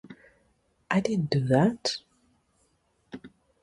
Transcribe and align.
I 0.89 0.99
didn't 0.99 1.29
do 1.29 1.41
that. 1.41 1.97